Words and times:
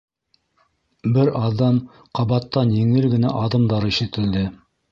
Бер 1.17 1.29
аҙҙан 1.49 1.77
ҡабаттан 2.21 2.73
еңел 2.79 3.09
генә 3.15 3.37
аҙымдар 3.45 3.89
ишетелде. 3.95 4.47